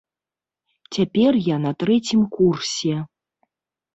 [0.97, 2.95] Цяпер я на трэцім курсе.